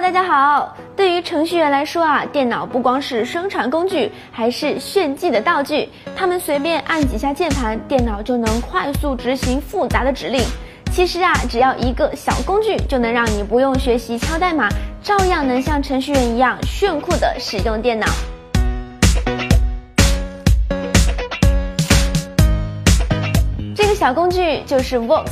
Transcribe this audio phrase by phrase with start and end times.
[0.00, 0.74] 大家好。
[0.96, 5.88] 对于程序员来说啊，电脑不光是生产工具，还是炫技的道具。
[6.16, 10.42] 他们随便按几下键盘，电脑就能快速执行复杂的指令。
[10.92, 14.68] 其实啊，只要一个小工具，就能让你不用学习敲代码，
[15.02, 18.06] 照样能像程序员一样炫酷的使用电脑。
[23.76, 25.26] 这个小工具就是 Vox，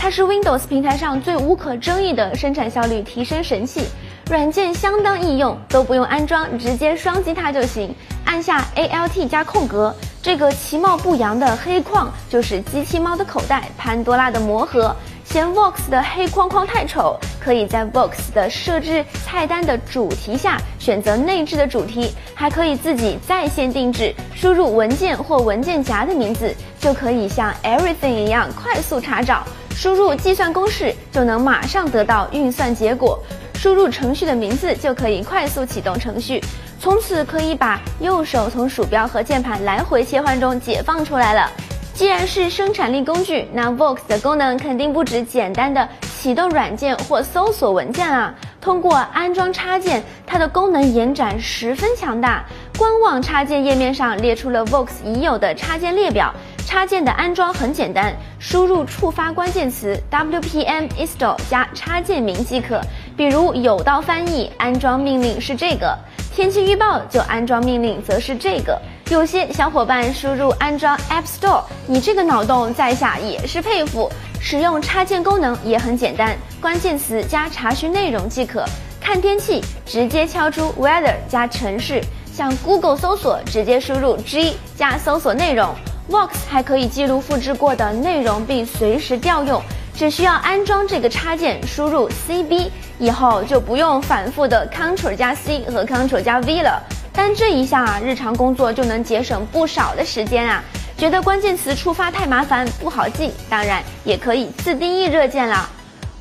[0.00, 3.84] 它是 Windows 平台上最无可争议的生产效率提升神器。
[4.30, 7.92] 软件相当易用，都不用安装，直接双击它就行。
[8.24, 14.94] 按下 Alt 加空格，这个其貌不扬的黑框就是机器猫的口袋，潘多拉的魔盒。
[15.24, 29.44] 嫌 Vox 的黑框框太丑，可以在 Vox 的设置菜单的主题下选择内置的主题，还可以自己在线定制，输入文件或文件夹的名字，就可以像 Everything 一样快速查找。
[29.80, 33.16] 输入计算公式就能马上得到运算结果。
[33.54, 36.42] 输入程序的名字就可以快速启动程序，
[36.80, 41.48] 从此可以把右手从鼠标和键盘来回切换中解放出来了。
[41.94, 45.88] 既然是生产力工具，那 Vox 的功能肯定不止简单的
[46.20, 48.34] 启动软件或搜索文件啊。
[48.60, 52.44] 通过安装插件，它的功能延展十分强大。
[52.76, 56.34] 官网插件页面上列出了 Vox 已有的插件列表。
[56.68, 62.78] 插件的安装很简单，输入触发关键词 wpm install 加插件名即可。
[63.16, 65.98] 比如有道翻译安装命令是这个，
[66.30, 68.78] 天气预报就安装命令则是这个。
[69.08, 74.10] 有些小伙伴输入安装 App Store，你这个脑洞在下也是佩服。
[74.38, 78.62] 使用插件功能也很简单，关键词加查询内容即可。
[79.00, 82.02] 看天气，直接敲出 weather 加城市。
[82.30, 85.74] 像 Google 搜索，直接输入 G 加搜索内容。
[86.10, 89.60] Vox 还可以记录复制过的内容并随时调用，
[89.94, 96.82] 只需要安装这个插件，输入 CB，以后就不用反复的 Ctrl 加 C 和 Ctrl 加 V 了。
[97.12, 100.62] 但这一项啊，日常工作就能节省不少的时间啊。
[100.96, 105.68] 觉得关键词触发太麻烦不好记，当然也可以自定义热键了。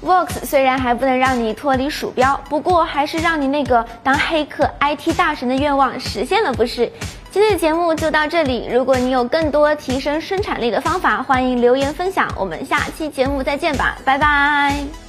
[0.03, 6.91] Vox 虽然还不能让你脱离鼠标，不过还是让你那个当黑客 IT 大神的愿望实现了，不是？
[7.29, 8.67] 今天的节目就到这里。
[8.71, 12.27] 如果你有更多提升生产力的方法，欢迎留言分享。
[12.35, 15.06] 我们下期节目再见吧，拜拜。